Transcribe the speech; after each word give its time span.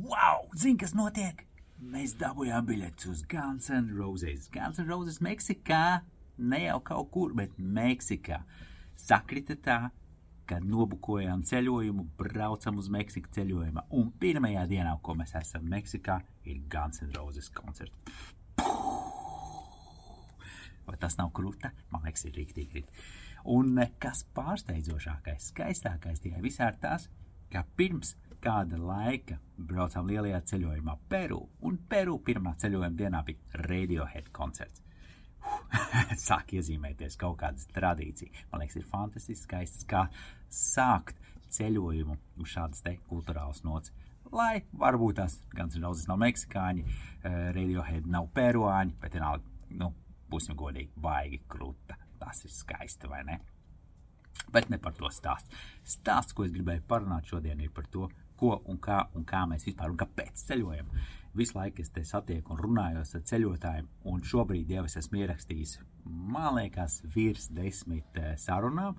Wow! 0.00 0.46
Zini, 0.56 0.78
kas 0.80 0.94
notiek? 0.96 1.42
Mēs 1.92 2.14
dabūjām 2.20 2.64
biļetes 2.68 3.08
uz 3.10 3.20
Guns 3.28 3.66
N' 3.74 3.90
Roses. 3.98 4.46
Guns 4.52 4.78
N' 4.80 4.88
Roses 4.88 5.18
Meksikā, 5.20 6.00
ne 6.40 6.60
jau 6.62 6.78
kaut 6.84 7.10
kur, 7.12 7.34
bet 7.36 7.58
Meksikā. 7.60 8.38
Sakrita 8.96 9.56
tā, 9.60 9.78
ka 10.48 10.60
nobukojām 10.64 11.42
ceļojumu, 11.44 12.06
braucam 12.16 12.80
uz 12.80 12.88
Meksiku 12.92 13.32
ceļojumā. 13.36 13.84
Un 13.98 14.08
pirmajā 14.22 14.64
dienā, 14.70 14.94
ko 15.04 15.18
mēs 15.18 15.34
esam 15.42 15.68
Meksikā, 15.68 16.20
ir 16.48 16.62
Guns 16.72 17.02
N' 17.04 17.12
Roses 17.18 17.50
koncerts. 17.52 18.16
Vai 20.86 20.96
tas 21.02 21.18
nav 21.20 21.28
krūta? 21.36 21.74
Man 21.92 22.08
liekas, 22.08 22.24
ir 22.30 22.40
rīktīgi. 22.40 22.86
Un 23.52 23.76
eh, 23.84 23.92
kas 24.00 24.24
pārsteidzošākais, 24.36 25.52
skaistākais 25.52 26.24
tajā 26.24 26.40
visā 26.44 26.72
ir 26.72 26.80
tas, 26.80 27.10
ka 27.52 27.66
pirms 27.76 28.16
kāda 28.44 28.78
laika 28.80 29.38
braucām 29.56 30.08
lielajā 30.10 30.40
ceļojumā 30.52 30.96
Peru, 31.08 31.40
un 31.66 31.78
Peru 31.88 32.18
pirmā 32.24 32.54
ceļojuma 32.60 32.96
dienā 32.96 33.22
bija 33.26 33.64
Radiohead 33.66 34.30
koncerts. 34.36 34.82
Sāk 36.26 36.54
iezīmēties 36.56 37.16
kaut 37.20 37.38
kādas 37.40 37.68
tradīcijas. 37.74 38.44
Man 38.52 38.62
liekas, 38.62 38.78
ir 38.80 38.88
fantastiski 38.90 39.46
skaisti, 39.46 39.86
kā 39.90 40.06
sākt 40.52 41.20
ceļojumu 41.54 42.16
uz 42.40 42.52
šādas 42.54 42.84
te 42.84 42.96
kultūrālas 43.10 43.64
nots. 43.66 43.92
Lai 44.30 44.62
varbūt 44.78 45.18
tās 45.18 45.40
gan 45.56 45.72
zināmas 45.72 46.06
nav 46.06 46.20
meksikāņi, 46.22 46.84
uh, 46.84 47.38
Radiohead 47.56 48.06
nav 48.10 48.28
peruāņi, 48.36 48.94
bet 49.02 49.16
vienalga, 49.18 49.56
nu, 49.80 49.90
būsim 50.30 50.58
godīgi, 50.58 50.92
baigi 51.00 51.40
krūta. 51.50 51.98
Tas 52.20 52.44
ir 52.44 52.52
skaisti, 52.54 53.08
vai 53.10 53.24
ne? 53.26 53.40
Bet 54.52 54.70
ne 54.70 54.78
par 54.82 54.94
to 54.98 55.10
stāstu. 55.12 55.56
Stāsts, 55.86 56.34
ko 56.36 56.44
es 56.46 56.52
gribēju 56.54 56.84
parunāt 56.88 57.28
šodien, 57.30 57.60
ir 57.60 57.72
par 57.74 57.88
to, 57.90 58.08
ko 58.40 58.56
un 58.70 58.78
kā, 58.82 59.02
un 59.16 59.26
kā 59.28 59.44
mēs 59.50 59.66
vispār 59.68 59.92
un 59.92 59.98
kāpēc 60.00 60.44
ceļojam. 60.48 60.92
Visu 61.36 61.54
laiku 61.54 61.84
es 61.84 61.92
te 61.94 62.02
satieku 62.02 62.56
un 62.56 62.58
runājos 62.58 63.14
ar 63.14 63.22
ceļotājiem, 63.28 63.90
un 64.10 64.22
šobrīd 64.26 64.72
jau 64.74 64.82
es 64.88 64.96
esmu 64.98 65.20
ierakstījis, 65.20 65.76
man 66.04 66.56
liekas, 66.56 67.00
virs 67.14 67.46
desmit 67.54 68.18
eh, 68.18 68.32
sarunām. 68.40 68.96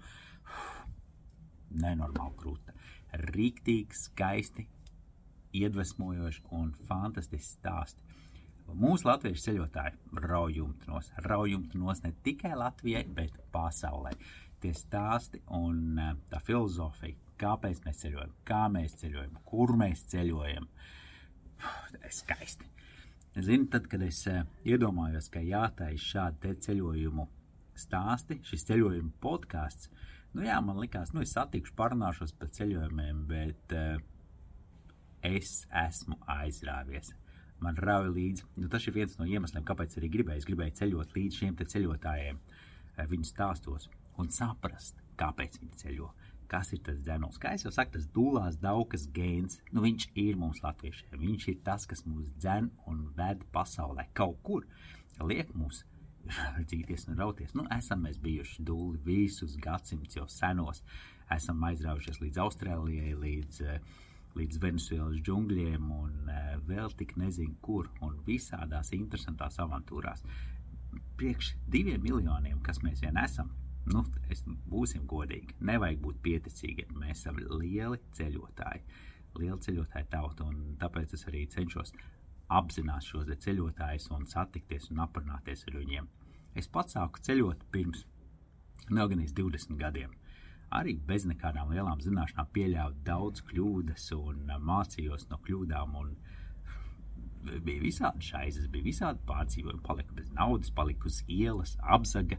Nenormāli 1.81 2.37
krūta. 2.39 2.75
Rīktīgi, 3.31 3.97
skaisti, 3.97 4.67
iedvesmojoši 5.59 6.45
un 6.55 6.71
fantastiski 6.87 7.57
stāsti. 7.57 8.07
Mūsu 8.71 9.09
latviešu 9.09 9.49
ceļotāji 9.49 10.21
raujumtnos, 10.23 11.11
raujumtnos 11.25 12.05
ne 12.05 12.13
tikai 12.23 12.53
Latvijai, 12.55 13.03
bet 13.11 13.35
pasaulē. 13.51 14.13
Tie 14.63 14.71
stāsti 14.77 15.41
un 15.57 15.99
eh, 15.99 16.15
tā 16.31 16.39
filozofija, 16.39 17.19
kāpēc 17.41 17.81
mēs 17.85 18.03
ceļojam, 18.03 18.33
kā 18.47 18.65
mēs 18.73 18.97
ceļojam, 19.01 19.39
kur 19.47 19.73
mēs 19.79 20.05
ceļojam. 20.13 20.67
Skaisti. 22.21 22.67
Zini, 23.37 23.69
tad, 23.71 23.87
kad 23.87 24.01
es 24.03 24.19
uh, 24.27 24.41
iedomājos, 24.67 25.29
ka 25.31 25.43
jātaisa 25.45 26.07
šādi 26.07 26.55
ceļojumu 26.65 27.27
stāsti, 27.79 28.41
šis 28.47 28.67
ceļojuma 28.67 29.13
podkāsts, 29.23 29.87
nu 30.35 30.43
jā, 30.45 30.57
man 30.65 30.81
likās, 30.81 31.13
nu 31.15 31.23
es 31.23 31.31
satikšu, 31.37 31.77
parunāšos 31.79 32.35
par 32.39 32.51
ceļojumiem, 32.57 33.23
bet 33.31 33.77
uh, 33.77 34.03
es 35.31 35.61
esmu 35.85 36.19
aizrāvies 36.41 37.13
man 37.61 37.77
rauj 37.77 38.09
līdzi. 38.15 38.47
Nu, 38.57 38.69
tas 38.71 38.85
ir 38.87 38.95
viens 38.95 39.13
no 39.19 39.27
iemesliem, 39.29 39.63
kāpēc 39.67 39.97
arī 39.99 40.09
gribēju. 40.15 40.41
Es 40.41 40.49
gribēju 40.49 40.77
ceļot 40.81 41.15
līdz 41.17 41.39
šiem 41.41 41.57
ceļotājiem, 41.61 42.39
eh, 42.97 43.05
viņu 43.13 43.29
stāstos 43.29 43.89
un 44.17 44.29
saprast, 44.33 45.01
kāpēc 45.17 45.59
viņi 45.61 45.81
ceļo. 45.83 46.11
Kas 46.51 46.73
ir 46.75 46.81
tas 46.83 46.99
dzēnols? 46.99 47.39
Kā 47.39 47.53
jau 47.55 47.71
saku, 47.71 47.95
tas 47.95 48.09
dūlās 48.11 48.57
daudzas 48.59 49.05
gēns, 49.15 49.61
nu 49.71 49.85
viņš 49.85 50.09
ir 50.19 50.39
mums 50.39 50.59
latviešiem. 50.65 51.15
Viņš 51.21 51.47
ir 51.53 51.61
tas, 51.63 51.87
kas 51.87 52.03
mūs 52.03 52.27
dzen 52.35 52.67
un 52.91 53.05
ved 53.15 53.45
pasaulē 53.55 54.09
kaut 54.17 54.41
kur. 54.43 54.67
Liek 55.23 55.53
mūs 55.55 55.85
dzīties 56.69 57.07
un 57.07 57.17
rauties. 57.21 57.55
Nu, 57.57 57.65
esam 57.71 58.03
mēs 58.05 58.19
bijuši 58.21 58.65
dūli 58.67 58.99
visus 59.05 59.55
gadsimtus 59.63 60.19
jau 60.19 60.27
senos. 60.29 60.83
Esam 61.31 61.63
aizraujušies 61.63 62.19
līdz 62.19 62.41
Austrālijai, 62.43 63.13
līdz 63.15 63.61
uh, 63.63 63.99
līdz 64.37 64.59
Venezuelas 64.63 65.19
džungļiem 65.25 65.87
un 65.91 66.29
uh, 66.31 66.53
vēl 66.67 66.93
tik 66.99 67.15
nezinu 67.19 67.57
kur 67.63 67.89
un 68.03 68.17
visādās 68.27 68.93
interesantās 68.95 69.59
avantūrās. 69.63 70.23
Priekš 71.19 71.55
diviem 71.71 72.01
miljoniem, 72.03 72.59
kas 72.63 72.81
mēs 72.83 73.03
vien 73.03 73.19
esam, 73.21 73.51
nu, 73.89 74.03
es, 74.29 74.43
būsim 74.69 75.07
godīgi, 75.09 75.57
nevajag 75.59 75.99
būt 76.05 76.21
pieticīgiem. 76.25 76.93
Mēs 77.01 77.23
esam 77.23 77.41
lieli 77.41 77.99
ceļotāji, 78.17 78.85
liela 79.39 79.59
ceļotāja 79.65 80.09
tauta, 80.11 80.49
tāpēc 80.81 81.15
es 81.17 81.27
arī 81.31 81.45
cenšos 81.49 81.93
apzināt 82.51 83.07
šos 83.07 83.29
ceļotājus 83.45 84.09
un 84.11 84.25
satikties 84.27 84.89
un 84.91 85.05
aprunāties 85.05 85.67
ar 85.67 85.77
viņiem. 85.79 86.09
Es 86.55 86.67
pats 86.67 86.97
sāku 86.97 87.21
ceļot 87.23 87.69
pirms 87.71 88.05
gan 88.89 89.21
20 89.23 89.77
gadiem 89.79 90.17
arī 90.71 90.95
bez 91.07 91.25
nekādām 91.27 91.71
lielām 91.73 92.01
zināšanām 92.03 92.49
pieļāvu 92.55 93.01
daudz 93.07 93.43
kļūdas 93.49 94.07
un 94.15 94.45
uh, 94.47 94.59
mācījos 94.63 95.27
no 95.31 95.39
kļūdām. 95.45 95.97
Un, 96.01 96.13
bija 97.65 97.81
visādi 97.83 98.27
šaizes, 98.29 98.69
bija 98.71 98.85
visādi 98.85 99.23
pārdzīvojumi, 99.27 99.83
palika 99.85 100.15
bez 100.17 100.29
naudas, 100.35 100.71
palika 100.77 101.09
uz 101.09 101.21
ielas, 101.27 101.73
apzaga, 101.81 102.37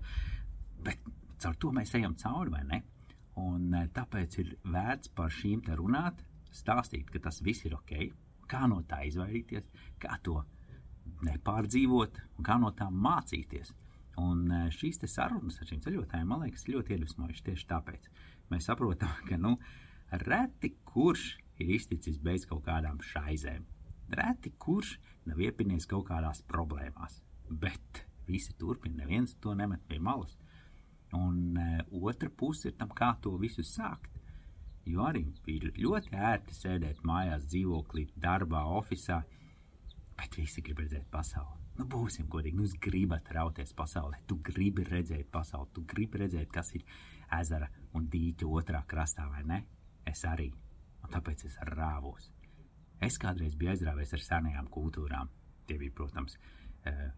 bet 0.86 1.02
caur 1.42 1.58
to 1.60 1.72
mēs 1.74 1.94
ejam 1.98 2.16
cauri, 2.18 2.52
vai 2.54 2.64
ne? 2.68 2.82
Un 3.42 3.70
uh, 3.72 3.86
tāpēc 3.94 4.38
ir 4.42 4.56
vērts 4.64 5.12
par 5.16 5.32
šīm 5.32 5.62
te 5.66 5.76
runāt, 5.78 6.24
stāstīt, 6.52 7.10
ka 7.12 7.22
tas 7.28 7.40
viss 7.44 7.64
ir 7.66 7.76
ok, 7.76 7.94
kā 8.48 8.66
no 8.68 8.82
tā 8.88 9.02
izvairīties, 9.08 9.70
kā 10.02 10.18
to 10.24 10.42
nepārdzīvot 11.26 12.20
un 12.38 12.46
kā 12.46 12.58
no 12.60 12.72
tā 12.76 12.88
mācīties. 12.90 13.72
Un 14.20 14.44
e, 14.52 14.58
šīs 14.74 15.00
sarunas 15.08 15.56
ar 15.60 15.68
šiem 15.68 15.80
ceļotājiem, 15.84 16.28
man 16.28 16.44
liekas, 16.44 16.66
ļoti 16.68 16.96
iedvesmojušas 16.96 17.46
tieši 17.46 17.68
tāpēc. 17.70 18.08
Mēs 18.52 18.68
saprotam, 18.68 19.14
ka 19.28 19.38
nu, 19.40 19.54
reti 20.26 20.74
kurš 20.84 21.38
ir 21.62 21.72
izticis 21.78 22.18
bez 22.20 22.44
kaut 22.48 22.66
kādām 22.66 23.00
šaizēm. 23.00 23.64
Reti 24.12 24.52
kurš 24.60 24.98
nav 25.30 25.40
iepinies 25.40 25.88
kaut 25.88 26.10
kādās 26.10 26.42
problēmās, 26.48 27.22
bet 27.48 28.04
visi 28.28 28.52
turpina, 28.58 29.00
neviens 29.02 29.32
to 29.40 29.56
nemet 29.56 29.80
pie 29.88 30.00
malas. 30.02 30.36
Un 31.18 31.58
uh, 31.60 32.04
otra 32.08 32.30
puse 32.30 32.70
ir 32.70 32.76
tam, 32.78 32.92
kā 32.96 33.12
to 33.20 33.34
visu 33.40 33.64
sākt. 33.66 34.10
Jo 34.88 35.04
arī 35.06 35.26
ir 35.46 35.68
ļoti 35.78 36.16
ērti 36.16 36.56
sēdēt 36.56 37.04
mājās, 37.06 37.44
dzīvoklī, 37.52 38.08
darbā, 38.18 38.64
oficiālā, 38.80 39.22
bet 40.18 40.38
visi 40.40 40.64
grib 40.64 40.82
redzēt 40.82 41.06
pasauli. 41.12 41.60
Nu, 41.78 41.86
būsim 41.88 42.26
godīgi, 42.32 42.56
nu, 42.58 42.66
jūs 42.66 42.74
gribat 42.82 43.30
rauties 43.32 43.72
pasaulē, 43.76 44.18
tu 44.28 44.36
gribi 44.44 44.84
redzēt 44.84 45.30
pasauli, 45.32 45.70
tu 45.72 45.84
gribi 45.88 46.20
redzēt, 46.24 46.50
kas 46.52 46.74
ir 46.76 46.84
ezera 47.38 47.68
un 47.96 48.10
dīķa 48.12 48.48
otrā 48.58 48.82
krastā, 48.88 49.28
vai 49.30 49.44
ne? 49.48 49.62
Es 50.08 50.24
arī, 50.28 50.50
un 51.00 51.14
tāpēc 51.14 51.46
es 51.48 51.56
rāvos. 51.70 52.28
Es 53.02 53.16
kādreiz 53.18 53.56
biju 53.58 53.72
aizrāvies 53.72 54.12
ar 54.14 54.24
senajām 54.26 54.68
kultūrām. 54.70 55.30
Tie 55.66 55.78
bija, 55.78 55.94
protams, 55.96 56.36
uh, 56.90 57.08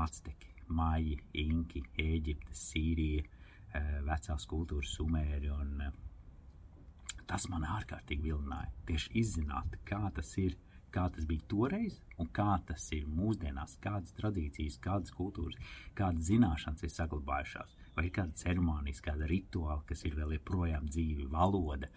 Azteki, 0.00 0.53
Maiji, 0.68 1.18
Inki, 1.44 1.84
Eģipte, 2.00 2.56
Sīrija, 2.56 3.24
uh, 3.24 3.94
vecās 4.08 4.48
kultūras 4.50 4.94
sumēri. 4.98 5.50
Un, 5.54 5.80
uh, 5.88 7.24
tas 7.28 7.48
man 7.52 7.66
ārkārtīgi 7.78 8.30
vilināja. 8.30 8.72
Tieši 8.88 9.14
izzināt, 9.22 9.78
kā 9.88 10.02
tas 10.14 10.36
ir 10.42 10.56
kā 10.94 11.08
tas 11.10 11.26
bija 11.26 11.42
toreiz 11.50 11.98
un 12.22 12.28
kā 12.38 12.52
tas 12.68 12.84
ir 12.94 13.06
mūsdienās, 13.10 13.78
kādas 13.82 14.14
tradīcijas, 14.18 14.78
kādas 14.82 15.14
kultūras, 15.16 15.58
kādas 15.98 16.28
zināšanas 16.28 16.86
ir 16.86 16.92
saglabājušās, 16.94 17.74
vai 17.96 18.06
ir 18.08 18.14
kāda 18.18 18.38
ceremonijas, 18.42 19.02
kāda 19.04 19.28
rituāla, 19.30 19.82
kas 19.88 20.04
ir 20.06 20.14
vēl 20.18 20.36
joprojām 20.38 20.86
dzīvi, 20.90 21.26
valoda. 21.32 21.90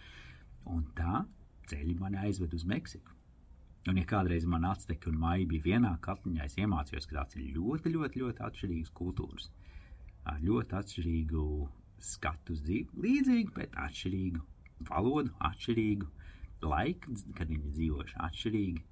Un 0.73 0.87
tā 0.97 1.25
ceļi 1.69 1.95
mani 1.99 2.23
aizved 2.25 2.55
uz 2.57 2.65
Meksiku. 2.67 3.16
Un, 3.87 3.95
ja 3.95 4.03
kādreiz 4.03 4.43
man 4.43 4.65
atsteka 4.67 5.07
un 5.07 5.19
maija 5.21 5.47
bija 5.47 5.63
vienā 5.69 5.93
katliņā, 6.03 6.45
es 6.49 6.57
iemācījos, 6.59 7.07
ka 7.07 7.21
tās 7.21 7.37
ir 7.37 7.53
ļoti, 7.55 7.93
ļoti, 7.93 8.19
ļoti 8.23 8.43
atšķirīgas 8.43 8.91
kultūras, 8.97 9.45
ļoti 10.43 10.75
atšķirīgu 10.81 11.43
skatu 12.03 12.55
uz 12.57 12.63
dzīvi, 12.65 12.99
līdzīgu, 13.05 13.53
bet 13.55 13.77
atšķirīgu 13.79 14.41
valodu, 14.89 15.31
atšķirīgu 15.49 16.09
laiki, 16.67 17.15
kad 17.37 17.53
viņi 17.53 17.71
dzīvojuši 17.77 18.17
atšķirīgi, 18.27 18.83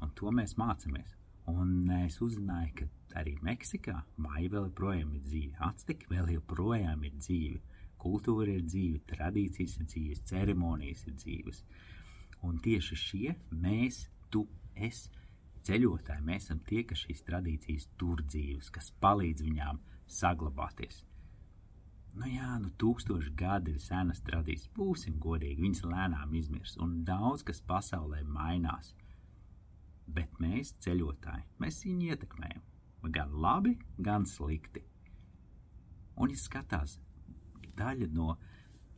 un 0.00 0.14
to 0.16 0.32
mēs 0.34 0.56
mācāmies. 0.60 1.16
Un 1.50 1.90
es 1.98 2.16
uzzināju, 2.22 2.72
ka 2.78 3.20
arī 3.20 3.34
Meksikā 3.44 3.96
maija 4.22 4.54
vēl 4.54 4.68
joprojām 4.68 5.12
ir 5.18 5.24
dzīve, 5.26 5.58
Azteki 5.66 6.08
vēl 6.12 6.32
joprojām 6.36 7.04
ir 7.08 7.16
dzīve, 7.18 7.60
kultūra 8.00 8.54
ir 8.54 8.64
dzīve, 8.64 9.02
tradīcijas 9.10 9.76
ir 9.80 9.90
dzīves, 9.90 10.24
ceremonijas 10.30 11.04
ir 11.10 11.16
dzīves. 11.18 11.62
Un 12.46 12.60
tieši 12.64 12.96
šie 12.96 13.34
mēs, 13.50 14.04
tu, 14.32 14.46
es, 14.74 15.08
ceļotāji, 15.66 16.24
mēs 16.26 16.48
esam 16.48 16.60
tie, 16.66 16.82
kas 16.88 17.04
šīs 17.04 17.22
tradīcijas 17.26 17.88
tur 18.00 18.22
dzīves, 18.24 18.70
kas 18.74 18.90
palīdz 19.02 19.44
viņām 19.46 19.80
saglabāties. 20.10 21.04
Nu 22.18 22.26
jā, 22.26 22.56
nu 22.58 22.72
tūkstoši 22.80 23.30
gadi 23.38 23.76
ir 23.76 23.82
senas 23.82 24.22
tradīcijas. 24.26 24.72
Būsim 24.74 25.20
godīgi, 25.22 25.62
viņas 25.62 25.84
lēnām 25.86 26.34
izmirs, 26.34 26.74
un 26.82 27.04
daudz 27.06 27.44
kas 27.46 27.62
pasaulē 27.62 28.24
mainās. 28.26 28.94
Bet 30.10 30.40
mēs, 30.42 30.74
ceļotāji, 30.82 31.46
mēs 31.62 31.84
viņu 31.86 32.10
ietekmējam. 32.10 32.66
Gan 33.14 33.36
labi, 33.44 33.76
gan 33.96 34.26
slikti. 34.26 34.82
Un, 36.20 36.32
ja 36.32 36.36
skatās 36.36 36.98
daļa 37.78 38.10
no 38.12 38.34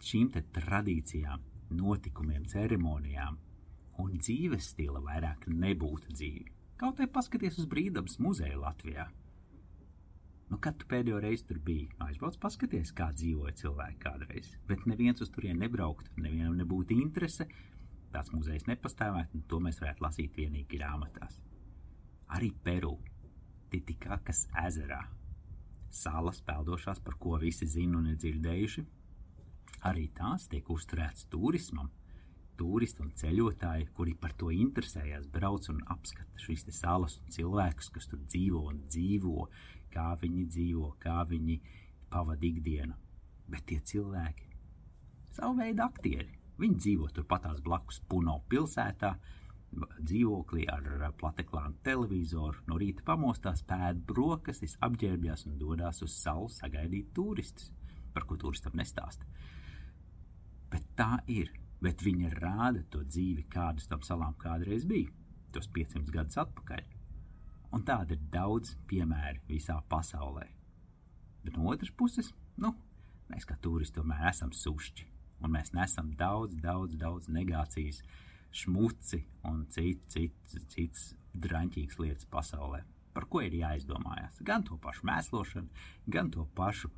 šīm 0.02 0.32
tradīcijām, 0.32 1.44
notikumiem, 1.76 2.48
ceremonijām 2.50 3.36
un 4.00 4.16
dzīves 4.18 4.72
stila 4.72 5.02
vairāk 5.04 5.48
nebūtu 5.50 6.14
dzīve. 6.14 6.52
Kaut 6.80 7.00
arī 7.00 7.10
paskaties 7.12 7.58
uz 7.62 7.68
brīvdabas 7.70 8.18
muzeju 8.22 8.62
Latvijā. 8.62 9.06
Nu, 10.50 10.58
kad 10.60 10.76
tu 10.76 10.84
pēdējo 10.88 11.20
reizi 11.22 11.46
tur 11.48 11.60
biji, 11.64 11.86
aizbrauc, 12.04 12.34
paskaties, 12.40 12.90
kā 12.96 13.06
dzīvoja 13.16 13.54
cilvēki 13.60 14.00
kādreiz. 14.02 14.50
Bet 14.68 14.82
neviens 14.90 15.22
uz 15.24 15.30
turieni 15.32 15.62
nebrauktu, 15.62 16.12
nevienam 16.20 16.58
nebūtu 16.58 16.98
interese. 16.98 17.46
Tāds 18.12 18.34
muzejs 18.34 18.66
nepastāvētu, 18.68 19.38
un 19.38 19.46
to 19.48 19.60
mēs 19.64 19.80
varētu 19.80 20.04
lasīt 20.04 20.34
tikai 20.36 20.66
grāmatās. 20.74 21.38
Arī 22.36 22.50
Peru, 22.64 22.98
Titikakas 23.72 24.44
ezerā, 24.66 25.00
salas 25.88 26.42
peldošās, 26.44 27.00
par 27.00 27.16
ko 27.20 27.38
visi 27.40 27.68
zina 27.68 27.96
un 28.02 28.10
ir 28.12 28.18
dzirdējuši. 28.20 28.84
Arī 29.88 30.10
tās 30.16 30.44
tiek 30.52 30.68
uzturētas 30.68 31.30
turismam, 31.32 31.88
turisti 32.62 33.02
un 33.02 33.10
ceļotāji, 33.18 33.88
kuri 33.96 34.14
par 34.18 34.34
to 34.38 34.52
interesējas, 34.54 35.26
brauc 35.34 35.66
un 35.72 35.80
apskata 35.94 36.42
šīs 36.44 36.68
salas 36.76 37.18
un 37.18 37.32
cilvēkus, 37.34 37.90
kas 37.94 38.06
tur 38.10 38.22
dzīvo 38.22 38.62
un 38.70 38.82
dzīvo, 38.86 39.48
kā 39.92 40.12
viņi 40.20 40.44
dzīvo, 40.54 40.92
kā 41.02 41.22
viņi 41.28 41.58
pavada 42.12 42.46
ikdienu. 42.46 42.94
Bet 43.50 43.66
tie 43.68 43.80
cilvēki, 43.90 44.46
savu 45.34 45.58
veidu 45.58 45.82
aktieri, 45.84 46.30
viņi 46.62 46.78
dzīvo 46.84 47.08
turpatās 47.16 47.62
blakus 47.64 47.98
Puno 48.08 48.38
pilsētā, 48.52 49.16
dzīvoklī 49.72 50.66
ar 50.68 50.86
plateklānu 51.18 51.80
televizoru, 51.82 52.62
no 52.68 52.78
rīta 52.78 53.02
pamostās, 53.08 53.64
pēd 53.66 54.04
brokastis, 54.06 54.76
apģērbjās 54.84 55.46
un 55.48 55.58
dodas 55.58 56.02
uz 56.04 56.14
salu 56.14 56.50
sagaidīt 56.52 57.10
turistus, 57.16 57.72
par 58.12 58.28
ko 58.28 58.36
turistam 58.36 58.76
nestāsta. 58.78 59.26
Bet 60.72 60.86
tā 60.96 61.16
ir 61.32 61.50
bet 61.82 62.02
viņa 62.04 62.32
rāda 62.38 62.84
to 62.90 63.02
dzīvi, 63.06 63.46
kādas 63.52 63.88
tam 63.90 64.02
salām 64.06 64.34
kādreiz 64.40 64.86
bija, 64.88 65.10
tos 65.52 65.68
500 65.74 66.12
gadus 66.14 66.38
atpakaļ. 66.42 66.82
Un 67.72 67.84
tāda 67.88 68.14
ir 68.14 68.26
daudz 68.32 68.76
piemēru 68.88 69.42
visā 69.48 69.78
pasaulē. 69.88 70.46
Bet 71.42 71.56
no 71.56 71.70
otras 71.72 71.90
puses, 71.90 72.30
nu, 72.62 72.74
mēs 73.32 73.48
kā 73.48 73.56
turisti 73.60 73.98
tomēr 73.98 74.28
esam 74.30 74.52
sušķi, 74.54 75.08
un 75.42 75.54
mēs 75.56 75.72
nesam 75.74 76.12
daudz, 76.18 76.54
daudz, 76.62 76.94
daudz 77.00 77.30
negācijas, 77.32 78.02
šmuci 78.52 79.22
un 79.48 79.64
citas 79.72 80.12
cit, 80.12 80.66
cit, 80.70 81.02
draņķīgas 81.32 81.98
lietas 81.98 82.28
pasaulē. 82.30 82.82
Par 83.12 83.26
ko 83.28 83.42
ir 83.44 83.56
jāizdomājas? 83.56 84.38
Gan 84.44 84.64
to 84.68 84.78
pašu 84.80 85.06
mēslošanu, 85.08 85.72
gan 86.12 86.30
to 86.32 86.44
pašu 86.56 86.92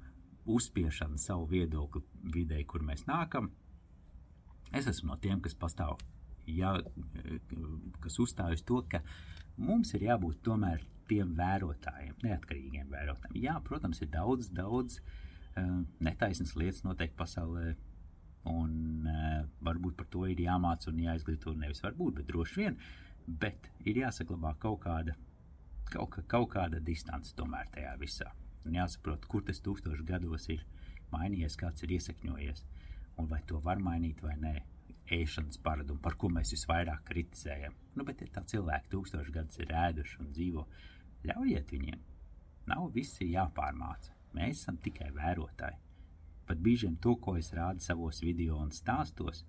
uzspiešanu 0.51 1.19
savu 1.19 1.47
viedokli 1.51 2.03
vidē, 2.35 2.61
kur 2.69 2.85
mēs 2.87 3.07
nākam, 3.09 3.49
Es 4.75 4.89
esmu 4.91 5.13
no 5.13 5.17
tiem, 5.23 5.39
kas 5.43 5.55
pastāv, 5.55 6.01
ja, 6.51 6.75
kas 8.03 8.19
uzstāj 8.23 8.59
uz 8.59 8.65
to, 8.67 8.81
ka 8.91 9.01
mums 9.57 9.95
ir 9.95 10.09
jābūt 10.09 10.43
tomēr 10.47 10.83
tiem 11.09 11.35
vērotājiem, 11.39 12.17
neatkarīgiem 12.25 12.91
vērotājiem. 12.91 13.43
Jā, 13.45 13.59
protams, 13.65 14.01
ir 14.03 14.11
daudz, 14.13 14.49
daudz 14.55 14.99
uh, 14.99 15.83
netaisnas 16.03 16.55
lietas 16.59 16.83
noteikti 16.87 17.19
pasaulē, 17.21 17.75
un 18.51 19.07
uh, 19.09 19.45
varbūt 19.65 19.99
par 20.01 20.09
to 20.13 20.25
ir 20.33 20.43
jāmāca 20.43 20.91
un 20.91 21.03
jāizglīto 21.05 21.55
nevis 21.59 21.85
varbūt, 21.85 22.19
bet 22.19 22.31
droši 22.33 22.63
vien, 22.63 22.79
bet 23.27 23.71
ir 23.87 24.03
jāsaglabā 24.03 24.57
kaut 24.65 24.83
kāda, 24.85 25.15
kaut, 25.93 26.19
kaut 26.29 26.51
kāda 26.57 26.83
distance 26.83 27.37
tomēr 27.39 27.71
tajā 27.77 27.95
visā. 28.01 28.33
Un 28.65 28.81
jāsaprot, 28.81 29.29
kur 29.29 29.45
tas 29.45 29.61
tūkstoši 29.63 30.09
gados 30.09 30.49
ir 30.51 30.65
mainījies, 31.13 31.61
kāds 31.61 31.85
ir 31.85 31.95
iesakņojies 31.99 32.65
un 33.17 33.29
vai 33.31 33.43
to 33.47 33.61
var 33.63 33.81
mainīt 33.83 34.23
vai 34.25 34.35
nē. 34.41 34.55
Ēšanas 35.15 35.61
paradumu, 35.61 36.01
par 36.01 36.17
ko 36.17 36.31
mēs 36.33 36.55
visvairāk 36.55 37.03
kritizējam. 37.11 37.75
Nu, 37.95 38.07
bet 38.09 38.23
ja 38.25 38.29
tā 38.33 38.43
cilvēki 38.49 38.91
tūkstoši 38.95 39.35
gadus 39.35 39.61
ir 39.61 39.73
ēduši 39.77 40.21
un 40.25 40.31
dzīvo, 40.33 40.65
ļaujiet 41.29 41.73
viņiem. 41.75 42.05
Nav 42.73 42.87
visi 42.95 43.29
jāpārmāca. 43.29 44.15
Mēs 44.35 44.63
esam 44.63 44.79
tikai 44.83 45.11
vērotāji. 45.15 45.77
Pat 46.49 46.61
brīžiem 46.61 46.97
to, 47.05 47.15
ko 47.21 47.37
es 47.41 47.53
rādu 47.57 47.85
savos 47.85 48.23
video 48.25 48.57
un 48.61 48.73
stāstos, 48.73 49.45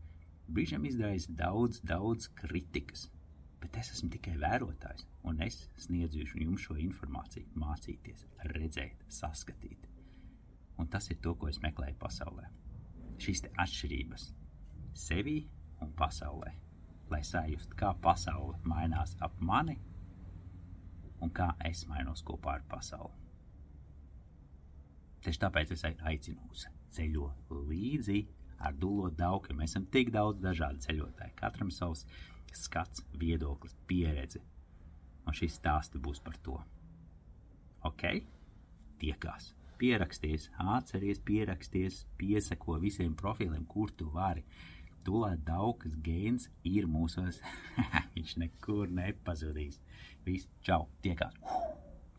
brīžiem 0.47 0.85
izraisa 0.91 1.31
daudz, 1.39 1.79
daudz 1.87 2.27
kritikas. 2.35 3.07
Bet 3.63 3.79
es 3.79 3.93
esmu 3.95 4.11
tikai 4.13 4.35
vērotājs, 4.43 5.07
un 5.23 5.39
es 5.41 5.63
sniedzu 5.87 6.27
jums 6.35 6.67
šo 6.67 6.75
informāciju, 6.83 7.47
mācīties, 7.63 8.27
redzēt, 8.51 9.07
saskatīt. 9.07 9.87
Un 10.77 10.91
tas 10.91 11.09
ir 11.09 11.23
to, 11.23 11.33
ko 11.39 11.49
es 11.49 11.63
meklēju 11.63 11.97
pasaulē 12.03 12.51
šīs 13.21 13.45
atšķirības 13.61 14.29
sevi 14.95 15.39
un 15.83 15.91
pasaulē, 15.97 16.53
lai 17.11 17.21
sajustu, 17.23 17.75
kā 17.79 17.91
pasaule 18.01 18.57
mainās 18.67 19.15
ap 19.23 19.35
mani 19.39 19.77
un 21.23 21.31
kā 21.31 21.51
es 21.67 21.85
mainos 21.89 22.23
kopā 22.25 22.57
ar 22.59 22.65
pasauli. 22.69 23.13
Tieši 25.25 25.41
tāpēc 25.41 25.71
es 25.73 25.85
aicinu 25.85 26.51
uz 26.51 26.67
ceļo 26.93 27.31
līdzi 27.49 28.19
ar 28.61 28.75
dūlo 28.77 29.09
dauku. 29.09 29.55
Mēs 29.57 29.73
esam 29.73 29.87
tik 29.91 30.11
daudz 30.13 30.41
dažādu 30.43 30.83
ceļotāju, 30.85 31.33
katram 31.39 31.71
savs 31.73 32.05
skats, 32.55 33.03
viedoklis, 33.19 33.75
pieredze. 33.89 34.39
Un 35.25 35.35
šis 35.35 35.57
stāsts 35.57 35.97
būs 35.99 36.21
par 36.23 36.37
to. 36.45 36.59
Ok, 37.89 38.05
tiekās! 39.01 39.53
Pieraksties, 39.79 40.49
atceries, 40.75 41.21
pieraksties, 41.25 42.03
piesako 42.17 42.79
visiem 42.81 43.15
profiliem, 43.15 43.65
kur 43.69 43.91
tu 43.91 44.09
vari. 44.13 44.45
Tūlīt 45.05 45.43
daudzas 45.45 45.95
gēns 46.05 46.49
ir 46.65 46.89
mūsos. 46.89 47.41
Viņš 48.15 48.37
nekur 48.41 48.89
nepazudīs. 48.89 49.81
Viss, 50.25 50.49
čau, 50.65 50.87
tiekās! 51.05 51.84